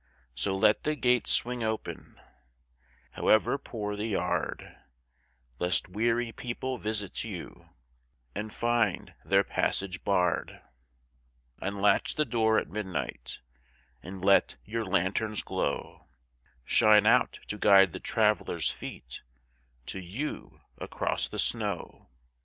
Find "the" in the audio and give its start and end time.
0.81-0.95, 3.95-4.07, 12.15-12.25, 17.93-17.99, 21.27-21.37